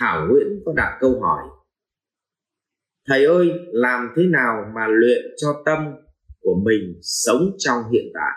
Thảo 0.00 0.26
Nguyễn 0.28 0.62
có 0.64 0.72
đặt 0.76 0.98
câu 1.00 1.20
hỏi 1.20 1.42
Thầy 3.06 3.24
ơi, 3.24 3.52
làm 3.72 4.08
thế 4.16 4.22
nào 4.26 4.64
mà 4.74 4.86
luyện 4.86 5.22
cho 5.36 5.62
tâm 5.64 5.78
của 6.40 6.60
mình 6.64 6.98
sống 7.02 7.50
trong 7.58 7.82
hiện 7.92 8.04
tại? 8.14 8.32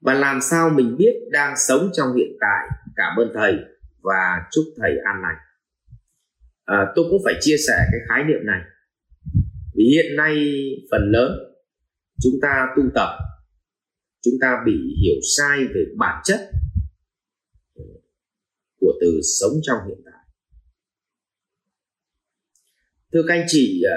Và 0.00 0.14
làm 0.14 0.40
sao 0.40 0.70
mình 0.70 0.96
biết 0.98 1.14
đang 1.30 1.54
sống 1.68 1.90
trong 1.92 2.16
hiện 2.16 2.36
tại? 2.40 2.78
Cảm 2.96 3.16
ơn 3.16 3.30
thầy 3.34 3.54
và 4.02 4.42
chúc 4.50 4.64
thầy 4.76 4.90
an 5.04 5.22
lành. 5.22 5.36
À, 6.64 6.92
tôi 6.94 7.04
cũng 7.10 7.22
phải 7.24 7.34
chia 7.40 7.56
sẻ 7.68 7.74
cái 7.92 8.00
khái 8.08 8.24
niệm 8.24 8.46
này. 8.46 8.60
Vì 9.74 9.84
hiện 9.84 10.16
nay 10.16 10.34
phần 10.90 11.00
lớn 11.10 11.32
chúng 12.22 12.34
ta 12.42 12.66
tu 12.76 12.82
tập, 12.94 13.08
chúng 14.22 14.34
ta 14.40 14.62
bị 14.66 14.72
hiểu 15.02 15.20
sai 15.36 15.64
về 15.74 15.84
bản 15.96 16.20
chất 16.24 16.50
từ 19.00 19.20
sống 19.40 19.52
trong 19.62 19.78
hiện 19.88 19.98
tại. 20.04 20.24
Thưa 23.12 23.22
các 23.28 23.34
anh 23.34 23.46
chị 23.48 23.82
ờ, 23.82 23.96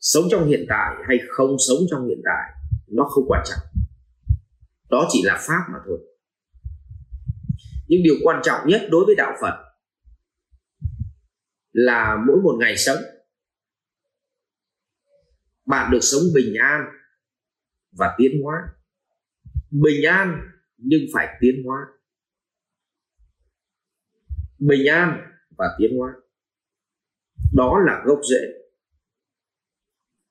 sống 0.00 0.24
trong 0.30 0.48
hiện 0.48 0.66
tại 0.68 0.94
hay 1.08 1.18
không 1.28 1.56
sống 1.68 1.78
trong 1.90 2.08
hiện 2.08 2.20
tại, 2.24 2.52
nó 2.86 3.04
không 3.04 3.24
quan 3.28 3.44
trọng. 3.48 3.82
Đó 4.90 5.08
chỉ 5.12 5.22
là 5.24 5.38
pháp 5.46 5.62
mà 5.72 5.78
thôi. 5.86 5.98
Nhưng 7.88 8.02
điều 8.02 8.14
quan 8.22 8.40
trọng 8.44 8.68
nhất 8.68 8.82
đối 8.90 9.04
với 9.06 9.14
đạo 9.14 9.32
phật 9.40 9.68
là 11.72 12.16
mỗi 12.26 12.36
một 12.42 12.56
ngày 12.60 12.76
sống, 12.76 12.98
bạn 15.66 15.90
được 15.92 16.00
sống 16.02 16.22
bình 16.34 16.54
an 16.60 16.80
và 17.92 18.14
tiến 18.18 18.42
hóa. 18.42 18.54
Bình 19.70 20.06
an 20.08 20.40
nhưng 20.76 21.00
phải 21.14 21.28
tiến 21.40 21.62
hóa 21.66 21.78
bình 24.58 24.86
an 24.86 25.22
và 25.58 25.66
tiến 25.78 25.98
hóa. 25.98 26.14
Đó 27.54 27.78
là 27.86 28.02
gốc 28.06 28.20
rễ. 28.30 28.40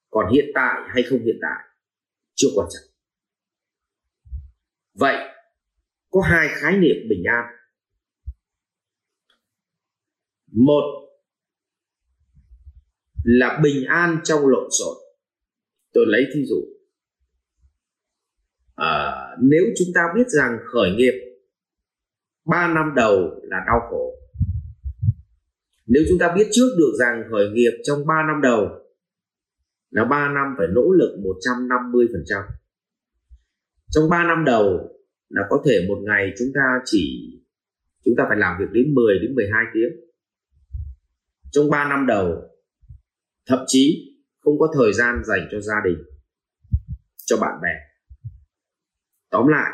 Còn 0.09 0.33
hiện 0.33 0.45
tại 0.55 0.81
hay 0.93 1.03
không 1.03 1.19
hiện 1.19 1.39
tại 1.41 1.65
chưa 2.35 2.47
quan 2.55 2.67
trọng. 2.73 2.93
Vậy 4.93 5.15
có 6.09 6.21
hai 6.21 6.47
khái 6.52 6.77
niệm 6.77 6.95
bình 7.09 7.23
an. 7.23 7.45
Một 10.52 10.83
là 13.23 13.59
bình 13.63 13.85
an 13.85 14.19
trong 14.23 14.47
lộn 14.47 14.69
xộn. 14.80 14.97
Tôi 15.93 16.05
lấy 16.07 16.21
thí 16.33 16.45
dụ. 16.45 16.55
À, 18.75 19.15
nếu 19.41 19.63
chúng 19.77 19.87
ta 19.95 20.02
biết 20.15 20.27
rằng 20.27 20.57
khởi 20.65 20.91
nghiệp 20.91 21.27
3 22.49 22.73
năm 22.73 22.93
đầu 22.95 23.41
là 23.43 23.57
đau 23.67 23.79
khổ 23.89 24.17
nếu 25.87 26.03
chúng 26.09 26.19
ta 26.19 26.33
biết 26.35 26.47
trước 26.51 26.75
được 26.77 26.91
rằng 26.99 27.23
khởi 27.31 27.49
nghiệp 27.49 27.71
trong 27.83 28.07
3 28.07 28.23
năm 28.27 28.41
đầu 28.41 28.69
là 29.89 30.05
3 30.05 30.29
năm 30.33 30.55
phải 30.57 30.67
nỗ 30.71 30.91
lực 30.91 31.17
150%. 31.19 32.43
Trong 33.89 34.09
3 34.09 34.23
năm 34.23 34.45
đầu 34.45 34.89
là 35.29 35.41
có 35.49 35.63
thể 35.65 35.85
một 35.87 35.97
ngày 36.05 36.33
chúng 36.39 36.47
ta 36.53 36.61
chỉ 36.85 37.33
chúng 38.05 38.13
ta 38.17 38.25
phải 38.29 38.37
làm 38.37 38.57
việc 38.59 38.65
đến 38.71 38.93
10 38.93 39.19
đến 39.21 39.35
12 39.35 39.65
tiếng. 39.73 39.91
Trong 41.51 41.69
3 41.69 41.89
năm 41.89 42.05
đầu 42.07 42.41
thậm 43.45 43.59
chí 43.67 44.13
không 44.39 44.59
có 44.59 44.73
thời 44.75 44.93
gian 44.93 45.23
dành 45.23 45.47
cho 45.51 45.59
gia 45.59 45.75
đình, 45.85 45.97
cho 47.25 47.37
bạn 47.37 47.61
bè. 47.61 47.73
Tóm 49.29 49.47
lại, 49.47 49.71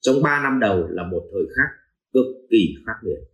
trong 0.00 0.22
3 0.22 0.42
năm 0.42 0.60
đầu 0.60 0.88
là 0.90 1.02
một 1.02 1.22
thời 1.32 1.44
khắc 1.56 1.79
cực 2.12 2.26
kỳ 2.50 2.74
khác 2.86 2.94
biệt. 3.04 3.30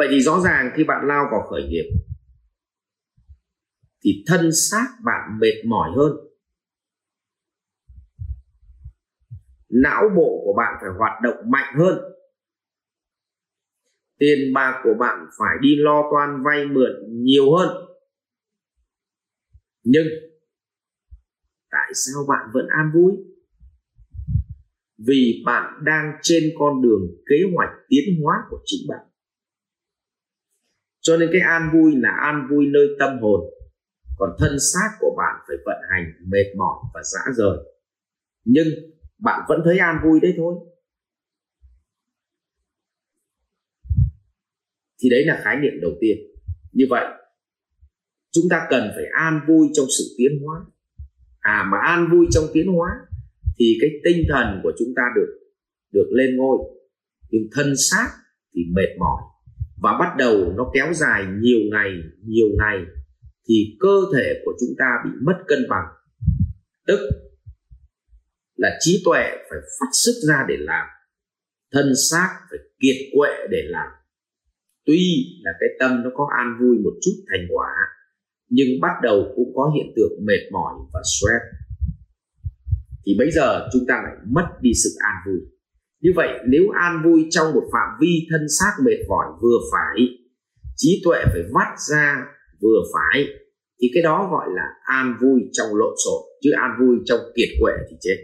vậy 0.00 0.08
thì 0.10 0.20
rõ 0.20 0.40
ràng 0.40 0.70
khi 0.76 0.84
bạn 0.84 1.06
lao 1.08 1.28
vào 1.30 1.46
khởi 1.50 1.62
nghiệp, 1.68 1.84
thì 4.04 4.24
thân 4.26 4.50
xác 4.70 4.86
bạn 5.04 5.38
mệt 5.40 5.64
mỏi 5.66 5.90
hơn. 5.96 6.12
Não 9.68 10.02
bộ 10.16 10.42
của 10.44 10.54
bạn 10.56 10.74
phải 10.80 10.90
hoạt 10.98 11.20
động 11.22 11.50
mạnh 11.50 11.74
hơn. 11.78 11.98
Tiền 14.18 14.54
bạc 14.54 14.80
của 14.84 14.94
bạn 15.00 15.26
phải 15.38 15.56
đi 15.60 15.76
lo 15.76 16.02
toan 16.12 16.42
vay 16.44 16.66
mượn 16.66 16.92
nhiều 17.08 17.56
hơn. 17.56 17.76
Nhưng, 19.82 20.06
tại 21.70 21.92
sao 21.94 22.24
bạn 22.28 22.50
vẫn 22.54 22.66
an 22.78 22.90
vui? 22.94 23.12
Vì 25.06 25.42
bạn 25.46 25.72
đang 25.84 26.12
trên 26.22 26.42
con 26.58 26.82
đường 26.82 27.02
kế 27.26 27.36
hoạch 27.54 27.70
tiến 27.88 28.22
hóa 28.22 28.36
của 28.50 28.58
chính 28.64 28.80
bạn. 28.88 29.06
Cho 31.00 31.16
nên 31.16 31.28
cái 31.32 31.40
an 31.40 31.70
vui 31.72 31.92
là 31.96 32.10
an 32.22 32.46
vui 32.50 32.66
nơi 32.66 32.86
tâm 32.98 33.18
hồn. 33.20 33.40
Còn 34.16 34.30
thân 34.38 34.56
xác 34.72 34.88
của 35.00 35.14
bạn 35.16 35.44
phải 35.48 35.56
vận 35.64 35.76
hành 35.90 36.04
mệt 36.26 36.54
mỏi 36.56 36.78
và 36.94 37.00
dã 37.02 37.20
rời. 37.36 37.58
Nhưng 38.44 38.66
bạn 39.18 39.44
vẫn 39.48 39.60
thấy 39.64 39.78
an 39.78 40.00
vui 40.04 40.20
đấy 40.20 40.34
thôi. 40.36 40.54
Thì 45.02 45.10
đấy 45.10 45.24
là 45.24 45.40
khái 45.44 45.56
niệm 45.56 45.72
đầu 45.82 45.92
tiên. 46.00 46.18
Như 46.72 46.84
vậy, 46.90 47.06
chúng 48.30 48.44
ta 48.50 48.66
cần 48.70 48.90
phải 48.94 49.04
an 49.18 49.40
vui 49.48 49.68
trong 49.72 49.86
sự 49.98 50.04
tiến 50.18 50.42
hóa. 50.44 50.60
À 51.40 51.68
mà 51.72 51.78
an 51.78 52.08
vui 52.12 52.26
trong 52.30 52.44
tiến 52.52 52.66
hóa 52.66 52.90
thì 53.60 53.78
cái 53.80 53.90
tinh 54.04 54.24
thần 54.28 54.60
của 54.62 54.72
chúng 54.78 54.88
ta 54.96 55.02
được 55.16 55.40
được 55.92 56.08
lên 56.12 56.36
ngôi. 56.36 56.58
Nhưng 57.30 57.42
thân 57.52 57.76
xác 57.76 58.08
thì 58.54 58.62
mệt 58.72 58.96
mỏi 58.98 59.22
và 59.82 59.96
bắt 60.00 60.16
đầu 60.18 60.52
nó 60.56 60.70
kéo 60.74 60.92
dài 60.92 61.24
nhiều 61.40 61.58
ngày 61.72 61.90
nhiều 62.24 62.46
ngày 62.58 62.84
thì 63.48 63.76
cơ 63.80 64.00
thể 64.14 64.42
của 64.44 64.52
chúng 64.60 64.76
ta 64.78 64.86
bị 65.04 65.10
mất 65.22 65.44
cân 65.46 65.58
bằng. 65.68 65.86
Tức 66.86 67.00
là 68.56 68.78
trí 68.80 69.02
tuệ 69.04 69.22
phải 69.50 69.58
phát 69.80 69.90
sức 70.04 70.14
ra 70.28 70.44
để 70.48 70.56
làm, 70.58 70.86
thân 71.72 71.92
xác 72.10 72.28
phải 72.50 72.58
kiệt 72.80 72.96
quệ 73.16 73.46
để 73.50 73.62
làm. 73.64 73.88
Tuy 74.86 75.00
là 75.42 75.50
cái 75.60 75.68
tâm 75.78 76.02
nó 76.04 76.10
có 76.14 76.28
an 76.38 76.56
vui 76.60 76.78
một 76.84 76.92
chút 77.02 77.12
thành 77.30 77.46
quả, 77.50 77.70
nhưng 78.48 78.68
bắt 78.80 78.92
đầu 79.02 79.32
cũng 79.36 79.52
có 79.54 79.72
hiện 79.74 79.92
tượng 79.96 80.26
mệt 80.26 80.50
mỏi 80.52 80.74
và 80.92 81.00
stress 81.04 81.59
thì 83.06 83.14
bây 83.18 83.30
giờ 83.30 83.68
chúng 83.72 83.82
ta 83.88 83.94
lại 84.04 84.16
mất 84.26 84.46
đi 84.60 84.70
sự 84.84 84.90
an 84.98 85.14
vui. 85.26 85.40
Như 86.00 86.10
vậy, 86.16 86.28
nếu 86.48 86.62
an 86.80 87.02
vui 87.04 87.26
trong 87.30 87.54
một 87.54 87.64
phạm 87.72 87.88
vi 88.00 88.26
thân 88.30 88.40
xác 88.58 88.72
mệt 88.84 88.98
mỏi 89.08 89.26
vừa 89.42 89.58
phải, 89.72 90.08
trí 90.76 91.02
tuệ 91.04 91.18
phải 91.32 91.42
vắt 91.54 91.68
ra 91.90 92.26
vừa 92.62 92.82
phải, 92.94 93.24
thì 93.82 93.88
cái 93.94 94.02
đó 94.02 94.28
gọi 94.30 94.46
là 94.54 94.66
an 94.84 95.16
vui 95.20 95.40
trong 95.52 95.68
lộn 95.74 95.94
xộn, 96.04 96.22
chứ 96.42 96.50
an 96.50 96.70
vui 96.80 96.96
trong 97.04 97.20
kiệt 97.36 97.48
quệ 97.60 97.72
thì 97.90 97.96
chết. 98.00 98.16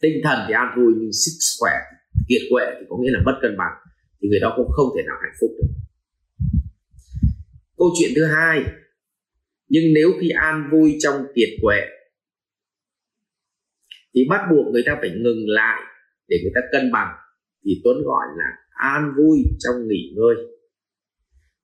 Tinh 0.00 0.20
thần 0.24 0.38
thì 0.48 0.54
an 0.54 0.74
vui 0.76 0.92
nhưng 0.96 1.12
sức 1.12 1.32
khỏe, 1.60 1.72
kiệt 2.28 2.42
quệ 2.50 2.64
thì 2.80 2.86
có 2.88 2.96
nghĩa 3.00 3.10
là 3.10 3.20
mất 3.26 3.38
cân 3.42 3.56
bằng, 3.58 3.72
thì 4.22 4.28
người 4.28 4.40
đó 4.40 4.54
cũng 4.56 4.70
không 4.70 4.86
thể 4.96 5.02
nào 5.06 5.16
hạnh 5.22 5.36
phúc 5.40 5.50
được. 5.58 5.68
Câu 7.76 7.88
chuyện 7.98 8.10
thứ 8.16 8.24
hai, 8.24 8.64
nhưng 9.68 9.84
nếu 9.94 10.08
khi 10.20 10.28
an 10.28 10.68
vui 10.72 10.96
trong 11.00 11.26
kiệt 11.34 11.48
quệ 11.62 11.80
thì 14.16 14.22
bắt 14.28 14.40
buộc 14.50 14.66
người 14.72 14.82
ta 14.86 14.96
phải 15.00 15.10
ngừng 15.10 15.48
lại 15.48 15.80
để 16.28 16.36
người 16.42 16.52
ta 16.54 16.60
cân 16.72 16.92
bằng. 16.92 17.14
Thì 17.64 17.80
tuấn 17.84 17.96
gọi 18.04 18.26
là 18.36 18.50
an 18.70 19.12
vui 19.16 19.38
trong 19.58 19.88
nghỉ 19.88 20.14
ngơi. 20.16 20.36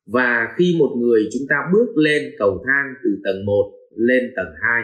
Và 0.07 0.49
khi 0.57 0.77
một 0.79 0.97
người 1.01 1.29
chúng 1.33 1.47
ta 1.49 1.57
bước 1.73 1.97
lên 1.97 2.23
cầu 2.39 2.65
thang 2.67 2.95
từ 3.05 3.11
tầng 3.25 3.45
1 3.47 3.73
lên 3.97 4.23
tầng 4.37 4.55
2 4.63 4.83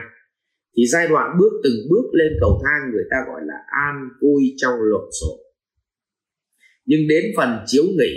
thì 0.76 0.86
giai 0.86 1.08
đoạn 1.08 1.36
bước 1.38 1.52
từng 1.64 1.78
bước 1.90 2.06
lên 2.12 2.32
cầu 2.40 2.60
thang 2.64 2.90
người 2.92 3.04
ta 3.10 3.16
gọi 3.26 3.40
là 3.44 3.54
an 3.88 4.08
vui 4.20 4.42
trong 4.56 4.74
lộn 4.80 5.08
xộn. 5.20 5.38
Nhưng 6.86 7.08
đến 7.08 7.24
phần 7.36 7.50
chiếu 7.66 7.84
nghỉ, 7.98 8.14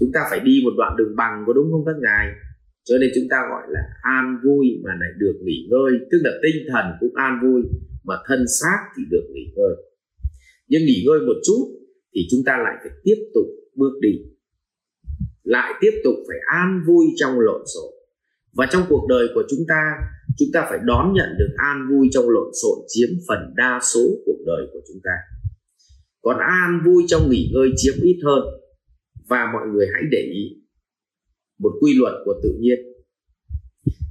chúng 0.00 0.10
ta 0.14 0.20
phải 0.30 0.40
đi 0.40 0.60
một 0.64 0.70
đoạn 0.76 0.96
đường 0.98 1.16
bằng, 1.16 1.44
có 1.46 1.52
đúng 1.52 1.72
không 1.72 1.84
các 1.86 1.96
ngài? 2.02 2.26
Cho 2.84 2.98
nên 3.00 3.10
chúng 3.14 3.28
ta 3.30 3.36
gọi 3.50 3.62
là 3.68 3.80
an 4.02 4.36
vui 4.44 4.66
mà 4.84 4.90
lại 5.00 5.10
được 5.18 5.36
nghỉ 5.44 5.68
ngơi, 5.70 5.92
tức 6.10 6.18
là 6.24 6.30
tinh 6.42 6.66
thần 6.68 6.84
cũng 7.00 7.14
an 7.14 7.40
vui 7.42 7.62
mà 8.04 8.14
thân 8.26 8.44
xác 8.60 8.78
thì 8.96 9.02
được 9.10 9.26
nghỉ 9.34 9.52
ngơi. 9.56 9.74
Nhưng 10.68 10.82
nghỉ 10.84 11.04
ngơi 11.06 11.20
một 11.20 11.36
chút 11.46 11.64
thì 12.14 12.20
chúng 12.30 12.40
ta 12.46 12.52
lại 12.64 12.74
phải 12.82 12.92
tiếp 13.04 13.16
tục 13.34 13.46
bước 13.74 13.98
đi. 14.00 14.12
Lại 15.42 15.72
tiếp 15.80 16.00
tục 16.04 16.14
phải 16.28 16.38
an 16.52 16.82
vui 16.86 17.06
trong 17.16 17.40
lộn 17.40 17.62
xộn. 17.74 17.92
Và 18.52 18.66
trong 18.72 18.82
cuộc 18.88 19.06
đời 19.08 19.28
của 19.34 19.42
chúng 19.50 19.60
ta 19.68 19.82
chúng 20.38 20.48
ta 20.52 20.66
phải 20.70 20.78
đón 20.84 21.12
nhận 21.14 21.28
được 21.38 21.54
an 21.56 21.88
vui 21.90 22.08
trong 22.12 22.28
lộn 22.28 22.50
xộn 22.62 22.78
chiếm 22.88 23.08
phần 23.28 23.38
đa 23.56 23.80
số 23.94 24.00
cuộc 24.26 24.38
đời 24.46 24.66
của 24.72 24.80
chúng 24.88 25.00
ta. 25.04 25.16
Còn 26.22 26.36
an 26.38 26.80
vui 26.86 27.04
trong 27.06 27.30
nghỉ 27.30 27.50
ngơi 27.54 27.68
chiếm 27.76 27.94
ít 28.02 28.20
hơn. 28.24 28.44
Và 29.28 29.50
mọi 29.52 29.68
người 29.72 29.86
hãy 29.92 30.02
để 30.10 30.30
ý 30.34 30.60
một 31.58 31.72
quy 31.80 31.94
luật 31.94 32.12
của 32.24 32.40
tự 32.42 32.58
nhiên. 32.60 32.78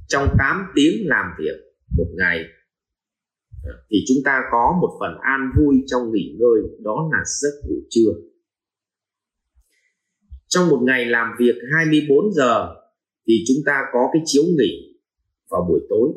Trong 0.08 0.28
8 0.38 0.66
tiếng 0.74 1.08
làm 1.08 1.26
việc 1.38 1.56
một 1.96 2.06
ngày 2.16 2.44
thì 3.64 3.96
chúng 4.08 4.16
ta 4.24 4.40
có 4.52 4.78
một 4.80 4.96
phần 5.00 5.18
an 5.22 5.50
vui 5.56 5.76
trong 5.86 6.12
nghỉ 6.12 6.36
ngơi, 6.38 6.78
đó 6.82 7.08
là 7.12 7.18
giấc 7.42 7.68
ngủ 7.68 7.76
trưa. 7.90 8.12
Trong 10.48 10.68
một 10.68 10.80
ngày 10.82 11.06
làm 11.06 11.28
việc 11.38 11.54
24 11.72 12.32
giờ, 12.32 12.74
thì 13.28 13.34
chúng 13.48 13.56
ta 13.66 13.82
có 13.92 14.10
cái 14.12 14.22
chiếu 14.24 14.42
nghỉ 14.58 15.00
vào 15.50 15.66
buổi 15.68 15.80
tối. 15.88 16.10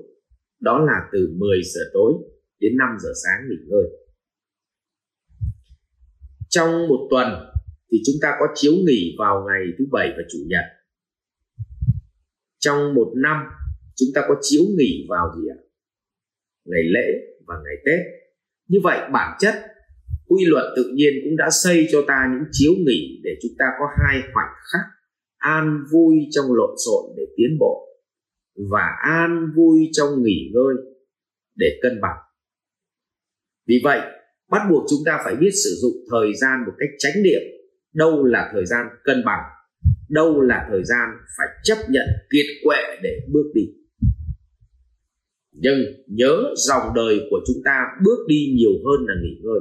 Đó 0.59 0.79
là 0.79 1.01
từ 1.13 1.33
10 1.37 1.61
giờ 1.63 1.81
tối 1.93 2.13
đến 2.59 2.77
5 2.77 2.97
giờ 2.99 3.09
sáng 3.23 3.49
nghỉ 3.49 3.55
ngơi. 3.67 3.83
Trong 6.49 6.87
một 6.87 7.07
tuần, 7.09 7.27
thì 7.91 7.97
chúng 8.05 8.15
ta 8.21 8.35
có 8.39 8.45
chiếu 8.55 8.73
nghỉ 8.73 9.15
vào 9.19 9.45
ngày 9.47 9.63
thứ 9.77 9.85
bảy 9.91 10.09
và 10.17 10.23
chủ 10.31 10.37
nhật. 10.47 10.65
Trong 12.59 12.93
một 12.93 13.13
năm, 13.15 13.37
chúng 13.95 14.09
ta 14.15 14.21
có 14.27 14.35
chiếu 14.41 14.63
nghỉ 14.77 15.05
vào 15.09 15.27
gì 15.37 15.47
ạ? 15.49 15.59
Ngày 16.65 16.83
lễ 16.83 17.32
và 17.47 17.55
ngày 17.63 17.75
tết. 17.85 17.99
Như 18.67 18.79
vậy, 18.83 18.99
bản 19.13 19.37
chất, 19.39 19.55
quy 20.27 20.45
luật 20.45 20.65
tự 20.75 20.91
nhiên 20.93 21.13
cũng 21.23 21.37
đã 21.37 21.49
xây 21.63 21.87
cho 21.91 22.03
ta 22.07 22.29
những 22.31 22.49
chiếu 22.51 22.71
nghỉ 22.85 23.21
để 23.23 23.31
chúng 23.41 23.51
ta 23.59 23.65
có 23.79 23.85
hai 23.97 24.21
khoảnh 24.33 24.53
khắc 24.71 24.85
an 25.37 25.83
vui 25.93 26.15
trong 26.31 26.45
lộn 26.53 26.75
xộn 26.85 27.15
để 27.17 27.23
tiến 27.37 27.57
bộ 27.59 27.87
và 28.71 28.87
an 29.03 29.51
vui 29.55 29.89
trong 29.91 30.23
nghỉ 30.23 30.51
ngơi 30.53 30.75
để 31.55 31.79
cân 31.81 32.01
bằng. 32.01 32.17
Vì 33.67 33.81
vậy, 33.83 33.99
bắt 34.49 34.61
buộc 34.69 34.83
chúng 34.89 34.99
ta 35.05 35.21
phải 35.25 35.35
biết 35.35 35.51
sử 35.63 35.69
dụng 35.81 35.93
thời 36.11 36.33
gian 36.41 36.63
một 36.65 36.73
cách 36.79 36.89
chánh 36.97 37.23
niệm. 37.23 37.41
Đâu 37.93 38.23
là 38.25 38.49
thời 38.53 38.65
gian 38.65 38.85
cân 39.03 39.23
bằng, 39.25 39.43
đâu 40.09 40.41
là 40.41 40.67
thời 40.69 40.83
gian 40.83 41.09
phải 41.37 41.47
chấp 41.63 41.77
nhận 41.89 42.05
kiệt 42.29 42.45
quệ 42.63 42.77
để 43.03 43.19
bước 43.33 43.51
đi 43.53 43.61
nhưng 45.63 45.79
nhớ 46.07 46.33
dòng 46.55 46.93
đời 46.95 47.19
của 47.29 47.39
chúng 47.47 47.61
ta 47.65 47.77
bước 48.05 48.19
đi 48.27 48.53
nhiều 48.57 48.75
hơn 48.85 49.05
là 49.07 49.13
nghỉ 49.23 49.33
ngơi. 49.43 49.59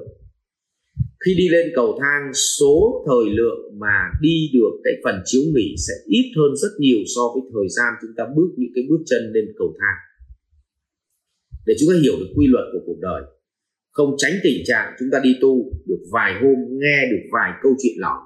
Khi 1.24 1.34
đi 1.34 1.48
lên 1.48 1.66
cầu 1.74 1.98
thang, 2.00 2.34
số 2.34 3.04
thời 3.06 3.34
lượng 3.34 3.78
mà 3.78 3.96
đi 4.20 4.50
được 4.52 4.72
cái 4.84 4.92
phần 5.04 5.22
chiếu 5.24 5.42
nghỉ 5.54 5.74
sẽ 5.86 5.94
ít 6.06 6.32
hơn 6.36 6.56
rất 6.56 6.72
nhiều 6.78 6.98
so 7.14 7.22
với 7.34 7.42
thời 7.54 7.68
gian 7.76 7.88
chúng 8.02 8.10
ta 8.16 8.24
bước 8.36 8.50
những 8.56 8.72
cái 8.74 8.84
bước 8.90 9.02
chân 9.06 9.32
lên 9.34 9.44
cầu 9.58 9.74
thang. 9.80 9.98
Để 11.66 11.74
chúng 11.80 11.88
ta 11.92 11.96
hiểu 12.02 12.14
được 12.20 12.32
quy 12.36 12.46
luật 12.46 12.64
của 12.72 12.82
cuộc 12.86 12.98
đời, 13.00 13.22
không 13.90 14.14
tránh 14.18 14.32
tình 14.42 14.62
trạng 14.64 14.96
chúng 14.98 15.08
ta 15.12 15.20
đi 15.24 15.30
tu 15.40 15.54
được 15.88 16.02
vài 16.12 16.32
hôm, 16.42 16.58
nghe 16.80 16.98
được 17.10 17.22
vài 17.32 17.50
câu 17.62 17.72
chuyện 17.82 17.94
lỏng 17.98 18.22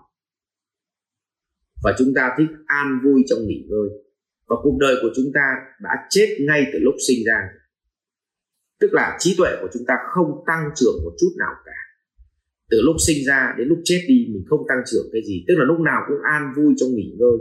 và 1.84 1.94
chúng 1.98 2.14
ta 2.14 2.34
thích 2.38 2.48
an 2.66 2.98
vui 3.04 3.22
trong 3.26 3.38
nghỉ 3.46 3.64
ngơi. 3.68 3.88
Và 4.48 4.56
cuộc 4.62 4.76
đời 4.80 4.94
của 5.02 5.08
chúng 5.16 5.32
ta 5.34 5.46
đã 5.82 5.90
chết 6.10 6.36
ngay 6.40 6.66
từ 6.72 6.78
lúc 6.82 6.94
sinh 7.08 7.18
ra 7.26 7.38
tức 8.80 8.88
là 8.92 9.16
trí 9.18 9.34
tuệ 9.38 9.50
của 9.60 9.68
chúng 9.72 9.82
ta 9.86 9.94
không 10.14 10.44
tăng 10.46 10.70
trưởng 10.76 11.04
một 11.04 11.12
chút 11.20 11.32
nào 11.38 11.54
cả. 11.64 11.80
Từ 12.70 12.82
lúc 12.82 12.96
sinh 13.06 13.24
ra 13.26 13.54
đến 13.58 13.68
lúc 13.68 13.78
chết 13.84 14.04
đi, 14.08 14.26
mình 14.32 14.44
không 14.46 14.60
tăng 14.68 14.82
trưởng 14.86 15.06
cái 15.12 15.22
gì. 15.24 15.44
Tức 15.48 15.54
là 15.58 15.64
lúc 15.64 15.80
nào 15.80 16.00
cũng 16.08 16.16
an 16.32 16.52
vui 16.56 16.74
trong 16.76 16.88
nghỉ 16.94 17.16
ngơi. 17.18 17.38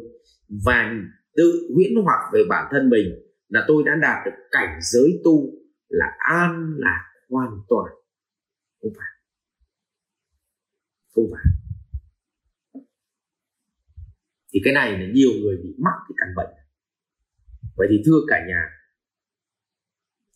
Và 0.65 0.93
tự 1.35 1.69
huyễn 1.75 1.91
hoặc 2.03 2.29
về 2.33 2.43
bản 2.49 2.67
thân 2.71 2.89
mình 2.89 3.05
là 3.49 3.65
tôi 3.67 3.83
đã 3.85 3.91
đạt 4.01 4.25
được 4.25 4.31
cảnh 4.51 4.79
giới 4.81 5.21
tu 5.23 5.51
là 5.89 6.05
an 6.29 6.75
lạc 6.77 7.03
hoàn 7.29 7.51
toàn. 7.69 7.93
Không 8.81 8.91
phải. 8.97 9.11
Không 11.15 11.25
phải. 11.31 11.43
Thì 14.53 14.61
cái 14.63 14.73
này 14.73 14.91
là 14.91 15.05
nhiều 15.13 15.31
người 15.41 15.57
bị 15.63 15.75
mắc 15.77 15.93
cái 16.07 16.15
căn 16.17 16.29
bệnh 16.35 16.65
vậy 17.77 17.87
thì 17.91 18.01
thưa 18.05 18.19
cả 18.27 18.45
nhà 18.47 18.61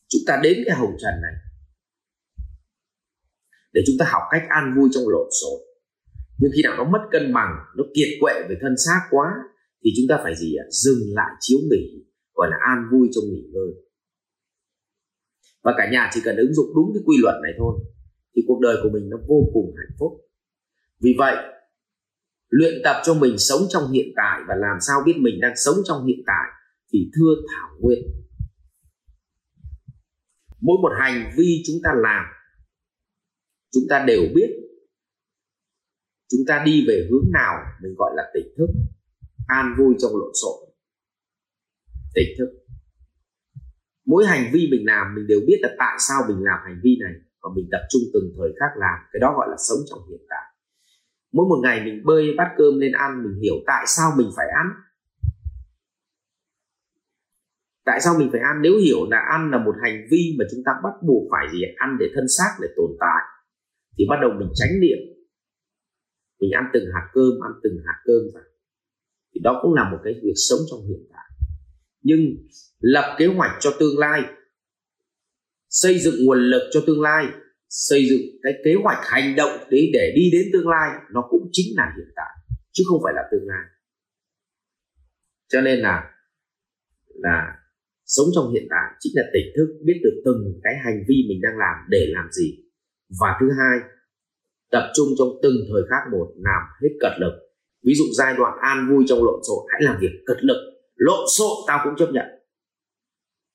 chúng 0.10 0.22
ta 0.28 0.40
đến 0.44 0.58
cái 0.66 0.76
hồng 0.76 0.96
trần 1.02 1.14
này 1.22 1.34
để 3.74 3.82
chúng 3.88 3.96
ta 4.00 4.06
học 4.12 4.24
cách 4.32 4.44
an 4.50 4.74
vui 4.76 4.90
trong 4.92 5.04
lộn 5.08 5.28
xộn. 5.42 5.60
Nhưng 6.38 6.52
khi 6.56 6.62
nào 6.64 6.74
nó 6.78 6.84
mất 6.84 7.04
cân 7.12 7.34
bằng, 7.34 7.52
nó 7.78 7.84
kiệt 7.96 8.08
quệ 8.20 8.34
về 8.50 8.56
thân 8.62 8.76
xác 8.86 9.02
quá, 9.10 9.28
thì 9.84 9.90
chúng 9.98 10.06
ta 10.10 10.20
phải 10.24 10.36
gì 10.36 10.56
ạ? 10.56 10.66
Dừng 10.70 11.02
lại 11.14 11.32
chiếu 11.40 11.60
nghỉ 11.70 12.06
gọi 12.34 12.48
là 12.52 12.58
an 12.70 12.80
vui 12.92 13.10
trong 13.12 13.24
nghỉ 13.32 13.44
ngơi. 13.54 13.72
Và 15.64 15.74
cả 15.78 15.90
nhà 15.92 16.10
chỉ 16.14 16.22
cần 16.24 16.36
ứng 16.38 16.54
dụng 16.54 16.70
đúng 16.76 16.92
cái 16.94 17.04
quy 17.06 17.18
luật 17.22 17.36
này 17.44 17.52
thôi, 17.58 17.74
thì 18.36 18.42
cuộc 18.48 18.60
đời 18.60 18.78
của 18.84 18.90
mình 18.90 19.10
nó 19.10 19.18
vô 19.28 19.50
cùng 19.54 19.76
hạnh 19.78 19.96
phúc. 20.00 20.12
Vì 21.02 21.16
vậy, 21.18 21.36
luyện 22.50 22.74
tập 22.84 23.02
cho 23.06 23.14
mình 23.14 23.36
sống 23.38 23.62
trong 23.70 23.92
hiện 23.92 24.08
tại 24.16 24.42
và 24.48 24.56
làm 24.56 24.78
sao 24.88 25.00
biết 25.06 25.14
mình 25.18 25.40
đang 25.42 25.54
sống 25.56 25.76
trong 25.86 26.06
hiện 26.06 26.20
tại 26.28 26.48
thì 26.94 27.12
thưa 27.16 27.34
thảo 27.50 27.70
nguyên 27.80 28.00
mỗi 30.62 30.78
một 30.82 30.92
hành 31.00 31.32
vi 31.38 31.64
chúng 31.68 31.76
ta 31.84 31.90
làm, 31.96 32.26
chúng 33.74 33.84
ta 33.90 34.06
đều 34.08 34.22
biết 34.36 34.50
chúng 36.32 36.42
ta 36.48 36.64
đi 36.66 36.86
về 36.88 37.08
hướng 37.12 37.32
nào 37.34 37.56
mình 37.82 37.96
gọi 37.98 38.12
là 38.16 38.24
tỉnh 38.34 38.48
thức, 38.58 38.70
an 39.48 39.76
vui 39.78 39.96
trong 40.00 40.12
lộn 40.12 40.32
xộn. 40.42 40.70
Tỉnh 42.16 42.30
thức. 42.38 42.50
Mỗi 44.06 44.26
hành 44.26 44.50
vi 44.54 44.68
mình 44.72 44.86
làm, 44.86 45.16
mình 45.16 45.28
đều 45.28 45.40
biết 45.48 45.60
là 45.62 45.70
tại 45.78 45.96
sao 46.00 46.22
mình 46.28 46.38
làm 46.44 46.60
hành 46.66 46.80
vi 46.84 46.98
này, 47.00 47.14
và 47.42 47.50
mình 47.56 47.68
tập 47.72 47.82
trung 47.92 48.02
từng 48.14 48.34
thời 48.38 48.50
khắc 48.60 48.72
làm 48.78 48.98
cái 49.12 49.20
đó 49.20 49.34
gọi 49.38 49.48
là 49.50 49.56
sống 49.70 49.78
trong 49.90 50.00
hiện 50.10 50.22
tại. 50.30 50.46
Mỗi 51.34 51.46
một 51.50 51.60
ngày 51.64 51.86
mình 51.86 52.02
bơi, 52.06 52.34
bát 52.38 52.50
cơm, 52.58 52.80
lên 52.80 52.92
ăn, 52.92 53.24
mình 53.24 53.42
hiểu 53.44 53.56
tại 53.68 53.84
sao 53.88 54.12
mình 54.18 54.30
phải 54.36 54.48
ăn 54.62 54.68
tại 57.90 58.00
sao 58.02 58.14
mình 58.20 58.30
phải 58.32 58.42
ăn? 58.42 58.56
Nếu 58.62 58.74
hiểu 58.86 59.02
là 59.12 59.20
ăn 59.36 59.52
là 59.52 59.58
một 59.66 59.76
hành 59.84 60.08
vi 60.12 60.36
mà 60.40 60.46
chúng 60.52 60.64
ta 60.66 60.72
bắt 60.84 60.96
buộc 61.08 61.24
phải 61.32 61.46
gì 61.54 61.60
ăn 61.76 61.90
để 62.00 62.06
thân 62.16 62.26
xác, 62.38 62.52
để 62.62 62.68
tồn 62.78 62.92
tại, 63.00 63.22
thì 63.98 64.06
bắt 64.10 64.16
đầu 64.22 64.32
mình 64.40 64.50
tránh 64.54 64.80
niệm. 64.82 64.98
Mình 66.40 66.52
ăn 66.52 66.64
từng 66.74 66.86
hạt 66.94 67.06
cơm, 67.14 67.34
ăn 67.48 67.52
từng 67.64 67.78
hạt 67.86 68.00
cơm 68.06 68.22
vào. 68.34 68.44
Thì 69.34 69.42
đó 69.44 69.60
cũng 69.62 69.74
là 69.74 69.90
một 69.92 69.98
cái 70.04 70.14
việc 70.24 70.38
sống 70.50 70.60
trong 70.72 70.80
hiện 70.88 71.04
tại. 71.14 71.30
Nhưng 72.02 72.20
lập 72.80 73.16
kế 73.20 73.26
hoạch 73.28 73.52
cho 73.60 73.72
tương 73.80 73.98
lai, 73.98 74.22
xây 75.70 76.00
dựng 76.00 76.26
nguồn 76.26 76.40
lực 76.40 76.70
cho 76.72 76.84
tương 76.88 77.02
lai, 77.02 77.26
xây 77.70 78.10
dựng 78.10 78.22
cái 78.44 78.54
kế 78.66 78.74
hoạch 78.84 79.00
hành 79.02 79.36
động 79.36 79.52
để 79.70 79.90
để 79.94 80.14
đi 80.16 80.30
đến 80.32 80.50
tương 80.54 80.68
lai, 80.68 80.90
nó 81.12 81.28
cũng 81.30 81.50
chính 81.52 81.78
là 81.78 81.94
hiện 81.98 82.08
tại, 82.16 82.56
chứ 82.72 82.84
không 82.88 83.02
phải 83.04 83.14
là 83.16 83.22
tương 83.32 83.48
lai. 83.48 83.66
Cho 85.48 85.62
nên 85.62 85.80
là 85.80 86.12
là 87.08 87.56
sống 88.16 88.28
trong 88.36 88.52
hiện 88.54 88.66
tại 88.74 88.88
chính 89.00 89.14
là 89.16 89.24
tỉnh 89.34 89.48
thức, 89.56 89.68
biết 89.86 90.00
được 90.04 90.16
từng 90.26 90.42
cái 90.64 90.74
hành 90.86 91.00
vi 91.08 91.16
mình 91.30 91.40
đang 91.42 91.58
làm 91.64 91.76
để 91.90 92.04
làm 92.16 92.28
gì. 92.32 92.48
Và 93.22 93.30
thứ 93.40 93.48
hai, 93.60 93.76
tập 94.72 94.86
trung 94.96 95.08
trong 95.18 95.28
từng 95.44 95.58
thời 95.70 95.84
khắc 95.90 96.04
một, 96.12 96.28
làm 96.36 96.62
hết 96.82 96.94
cật 97.00 97.12
lực. 97.20 97.34
Ví 97.86 97.94
dụ 97.94 98.04
giai 98.18 98.36
đoạn 98.38 98.58
an 98.62 98.88
vui 98.90 99.04
trong 99.08 99.24
lộn 99.24 99.40
xộn, 99.48 99.66
hãy 99.72 99.82
làm 99.84 99.98
việc 100.02 100.14
cật 100.26 100.38
lực. 100.42 100.60
Lộn 100.96 101.26
xộn 101.38 101.58
tao 101.68 101.80
cũng 101.84 101.94
chấp 101.98 102.10
nhận. 102.14 102.26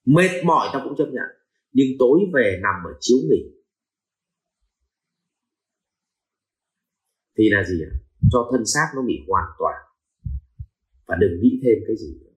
Mệt 0.07 0.45
mỏi 0.45 0.69
tao 0.73 0.83
cũng 0.85 0.97
chấp 0.99 1.09
nhận. 1.13 1.29
Nhưng 1.73 1.89
tối 1.99 2.21
về 2.35 2.61
nằm 2.63 2.75
ở 2.87 2.93
chiếu 3.01 3.19
nghỉ. 3.31 3.43
Thì 7.39 7.45
là 7.51 7.65
gì 7.65 7.83
ạ? 7.83 7.93
Cho 8.33 8.49
thân 8.53 8.67
xác 8.67 8.87
nó 8.97 9.03
nghỉ 9.03 9.19
hoàn 9.29 9.49
toàn. 9.59 9.75
Và 11.07 11.17
đừng 11.21 11.41
nghĩ 11.43 11.61
thêm 11.65 11.79
cái 11.87 11.97
gì 11.97 12.19
nữa 12.21 12.34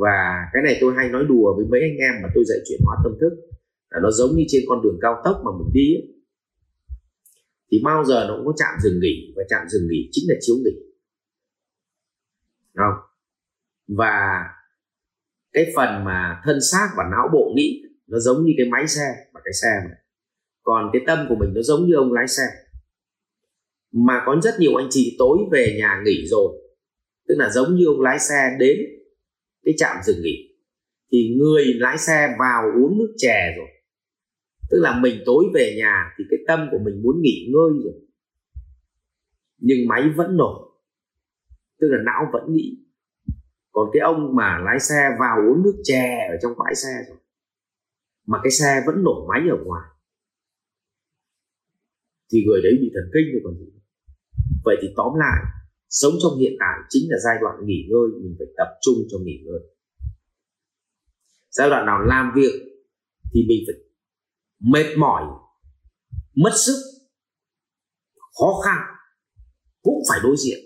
và 0.00 0.48
cái 0.52 0.62
này 0.62 0.78
tôi 0.80 0.94
hay 0.96 1.08
nói 1.08 1.24
đùa 1.28 1.54
với 1.56 1.66
mấy 1.70 1.80
anh 1.80 1.96
em 1.96 2.22
mà 2.22 2.28
tôi 2.34 2.44
dạy 2.46 2.58
chuyển 2.68 2.80
hóa 2.84 2.96
tâm 3.04 3.12
thức. 3.20 3.30
Là 3.90 4.00
nó 4.02 4.10
giống 4.10 4.36
như 4.36 4.44
trên 4.48 4.62
con 4.68 4.82
đường 4.82 4.98
cao 5.00 5.22
tốc 5.24 5.42
mà 5.44 5.50
mình 5.58 5.72
đi 5.72 5.94
ấy. 5.94 6.06
thì 7.70 7.80
bao 7.84 8.04
giờ 8.04 8.24
nó 8.28 8.36
cũng 8.36 8.46
có 8.46 8.52
chạm 8.56 8.74
dừng 8.82 9.00
nghỉ, 9.00 9.32
và 9.36 9.42
chạm 9.48 9.68
dừng 9.68 9.88
nghỉ 9.88 10.08
chính 10.12 10.24
là 10.28 10.34
chiếu 10.40 10.56
nghỉ. 10.64 10.72
Không? 12.74 12.94
Và 13.88 14.44
cái 15.52 15.72
phần 15.76 16.04
mà 16.04 16.40
thân 16.44 16.58
xác 16.72 16.88
và 16.96 17.04
não 17.10 17.28
bộ 17.32 17.52
nghĩ, 17.56 17.82
nó 18.06 18.18
giống 18.18 18.44
như 18.44 18.52
cái 18.56 18.66
máy 18.70 18.88
xe 18.88 19.06
và 19.32 19.40
cái 19.44 19.52
xe 19.62 19.68
này. 19.88 19.98
Còn 20.62 20.90
cái 20.92 21.02
tâm 21.06 21.26
của 21.28 21.34
mình 21.34 21.54
nó 21.54 21.62
giống 21.62 21.86
như 21.86 21.94
ông 21.94 22.12
lái 22.12 22.28
xe. 22.28 22.42
Mà 23.92 24.22
có 24.26 24.40
rất 24.42 24.54
nhiều 24.58 24.74
anh 24.74 24.86
chị 24.90 25.16
tối 25.18 25.38
về 25.52 25.76
nhà 25.78 26.02
nghỉ 26.04 26.26
rồi. 26.26 26.52
Tức 27.28 27.34
là 27.38 27.50
giống 27.50 27.74
như 27.74 27.84
ông 27.86 28.00
lái 28.00 28.18
xe 28.18 28.56
đến 28.58 28.78
cái 29.64 29.74
trạm 29.76 29.96
dừng 30.04 30.22
nghỉ. 30.22 30.56
Thì 31.12 31.36
người 31.38 31.64
lái 31.64 31.98
xe 31.98 32.36
vào 32.38 32.62
uống 32.76 32.98
nước 32.98 33.14
chè 33.16 33.54
rồi. 33.56 33.68
Tức 34.70 34.78
là 34.80 35.00
mình 35.00 35.22
tối 35.26 35.44
về 35.54 35.74
nhà 35.78 36.14
thì 36.18 36.24
cái 36.30 36.38
tâm 36.46 36.68
của 36.70 36.78
mình 36.78 37.02
muốn 37.02 37.20
nghỉ 37.22 37.48
ngơi 37.52 37.82
rồi. 37.84 38.00
Nhưng 39.58 39.88
máy 39.88 40.02
vẫn 40.16 40.36
nổ. 40.36 40.80
Tức 41.80 41.88
là 41.90 41.98
não 42.04 42.30
vẫn 42.32 42.52
nghĩ. 42.54 42.80
Còn 43.72 43.90
cái 43.92 44.00
ông 44.00 44.36
mà 44.36 44.58
lái 44.64 44.80
xe 44.80 45.16
vào 45.20 45.38
uống 45.48 45.62
nước 45.62 45.80
chè 45.82 46.28
ở 46.30 46.36
trong 46.42 46.52
bãi 46.58 46.74
xe 46.74 46.88
rồi, 47.08 47.16
mà 48.26 48.38
cái 48.42 48.50
xe 48.50 48.82
vẫn 48.86 49.02
nổ 49.04 49.26
máy 49.28 49.40
ở 49.50 49.56
ngoài, 49.64 49.88
thì 52.32 52.44
người 52.46 52.60
đấy 52.62 52.72
bị 52.80 52.90
thần 52.94 53.10
kinh 53.14 53.32
rồi 53.32 53.40
còn 53.44 53.54
gì 53.58 53.72
vậy 54.64 54.76
thì 54.82 54.88
tóm 54.96 55.12
lại 55.18 55.44
sống 56.00 56.14
trong 56.22 56.38
hiện 56.38 56.52
tại 56.60 56.76
chính 56.88 57.10
là 57.10 57.18
giai 57.24 57.36
đoạn 57.40 57.54
nghỉ 57.66 57.88
ngơi, 57.90 58.08
mình 58.22 58.34
phải 58.38 58.46
tập 58.56 58.68
trung 58.80 58.94
cho 59.10 59.18
nghỉ 59.18 59.36
ngơi. 59.46 59.60
Giai 61.50 61.70
đoạn 61.70 61.86
nào 61.86 62.00
làm 62.02 62.32
việc 62.36 62.52
thì 63.34 63.40
mình 63.48 63.58
phải 63.66 63.76
mệt 64.60 64.96
mỏi, 64.98 65.22
mất 66.34 66.52
sức, 66.66 66.76
khó 68.38 68.60
khăn 68.64 68.78
cũng 69.82 69.98
phải 70.08 70.20
đối 70.22 70.36
diện 70.36 70.58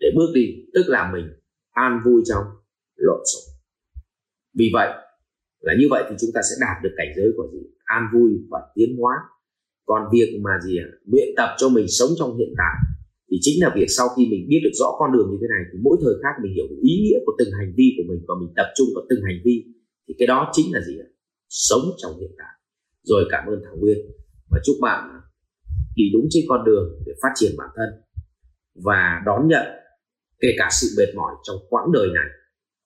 để 0.00 0.08
bước 0.16 0.32
đi, 0.34 0.46
tức 0.74 0.84
là 0.86 1.12
mình 1.12 1.26
an 1.70 2.00
vui 2.04 2.22
trong 2.26 2.44
lộn 2.96 3.20
xộn. 3.32 3.54
Vì 4.58 4.70
vậy 4.72 4.88
là 5.60 5.74
như 5.78 5.86
vậy 5.90 6.04
thì 6.10 6.16
chúng 6.20 6.30
ta 6.34 6.40
sẽ 6.42 6.54
đạt 6.60 6.82
được 6.82 6.94
cảnh 6.96 7.12
giới 7.16 7.32
của 7.36 7.48
gì? 7.52 7.58
An 7.84 8.08
vui 8.14 8.30
và 8.50 8.58
tiến 8.74 8.96
hóa. 9.00 9.14
Còn 9.86 10.02
việc 10.12 10.40
mà 10.44 10.50
gì 10.64 10.78
luyện 11.12 11.28
tập 11.36 11.54
cho 11.58 11.68
mình 11.68 11.86
sống 11.88 12.10
trong 12.18 12.36
hiện 12.38 12.54
tại 12.58 12.93
thì 13.28 13.36
chính 13.44 13.56
là 13.62 13.68
việc 13.76 13.88
sau 13.96 14.06
khi 14.14 14.22
mình 14.32 14.42
biết 14.50 14.60
được 14.64 14.74
rõ 14.80 14.88
con 14.98 15.12
đường 15.14 15.28
như 15.30 15.38
thế 15.40 15.48
này 15.54 15.62
thì 15.68 15.76
mỗi 15.84 15.96
thời 16.02 16.14
khắc 16.22 16.34
mình 16.42 16.52
hiểu 16.56 16.66
được 16.70 16.80
ý 16.92 16.94
nghĩa 17.02 17.18
của 17.24 17.34
từng 17.38 17.52
hành 17.58 17.70
vi 17.78 17.86
của 17.96 18.04
mình 18.10 18.20
và 18.28 18.34
mình 18.40 18.50
tập 18.58 18.68
trung 18.76 18.88
vào 18.94 19.04
từng 19.08 19.22
hành 19.28 19.38
vi, 19.44 19.56
thì 20.08 20.12
cái 20.18 20.26
đó 20.32 20.38
chính 20.54 20.68
là 20.74 20.80
gì 20.88 20.94
ạ? 21.06 21.08
Sống 21.48 21.84
trong 22.00 22.12
hiện 22.20 22.32
tại. 22.40 22.54
Rồi 23.02 23.22
cảm 23.30 23.44
ơn 23.52 23.58
thảo 23.64 23.76
nguyên 23.80 23.98
và 24.50 24.58
chúc 24.64 24.76
bạn 24.80 25.20
đi 25.96 26.04
đúng 26.12 26.26
trên 26.30 26.44
con 26.48 26.64
đường 26.64 26.86
để 27.06 27.12
phát 27.22 27.32
triển 27.34 27.52
bản 27.58 27.70
thân 27.76 27.88
và 28.74 29.22
đón 29.26 29.48
nhận 29.48 29.66
kể 30.40 30.48
cả 30.58 30.68
sự 30.80 30.86
mệt 30.98 31.10
mỏi 31.16 31.34
trong 31.42 31.56
quãng 31.68 31.92
đời 31.92 32.08
này 32.14 32.28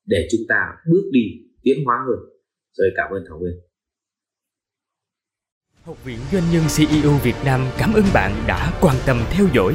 để 0.07 0.29
chúng 0.31 0.41
ta 0.49 0.61
bước 0.91 1.05
đi 1.13 1.25
tiến 1.63 1.85
hóa 1.85 1.97
hơn. 2.09 2.19
Rồi 2.73 2.89
cảm 2.97 3.11
ơn 3.11 3.25
thảo 3.29 3.39
nguyên. 3.39 3.55
Học 5.83 6.05
viện 6.05 6.19
Doanh 6.33 6.43
nhân 6.53 6.63
CEO 6.77 7.13
Việt 7.25 7.37
Nam 7.45 7.61
cảm 7.79 7.93
ơn 7.95 8.05
bạn 8.15 8.33
đã 8.49 8.79
quan 8.83 8.97
tâm 9.07 9.17
theo 9.31 9.47
dõi. 9.55 9.75